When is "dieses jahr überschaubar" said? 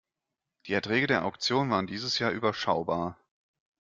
1.85-3.19